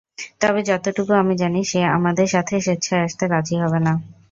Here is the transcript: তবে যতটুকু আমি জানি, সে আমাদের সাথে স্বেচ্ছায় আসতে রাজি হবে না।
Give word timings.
তবে 0.41 0.59
যতটুকু 0.63 1.11
আমি 1.13 1.33
জানি, 1.41 1.61
সে 1.71 1.79
আমাদের 1.97 2.27
সাথে 2.27 2.53
স্বেচ্ছায় 2.61 3.05
আসতে 3.07 3.23
রাজি 3.27 3.55
হবে 3.63 3.79
না। 3.79 3.93